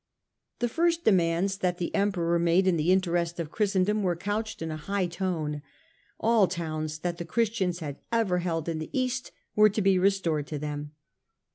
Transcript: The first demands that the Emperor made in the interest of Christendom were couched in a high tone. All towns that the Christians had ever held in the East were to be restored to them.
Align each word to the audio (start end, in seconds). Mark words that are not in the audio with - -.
The 0.57 0.67
first 0.67 1.05
demands 1.05 1.59
that 1.59 1.77
the 1.77 1.93
Emperor 1.93 2.39
made 2.39 2.65
in 2.65 2.75
the 2.75 2.91
interest 2.91 3.39
of 3.39 3.51
Christendom 3.51 4.01
were 4.01 4.15
couched 4.15 4.63
in 4.63 4.71
a 4.71 4.75
high 4.75 5.05
tone. 5.05 5.61
All 6.19 6.47
towns 6.47 6.97
that 7.01 7.19
the 7.19 7.23
Christians 7.23 7.81
had 7.81 7.99
ever 8.11 8.39
held 8.39 8.67
in 8.67 8.79
the 8.79 8.89
East 8.99 9.31
were 9.55 9.69
to 9.69 9.79
be 9.83 9.99
restored 9.99 10.47
to 10.47 10.57
them. 10.57 10.93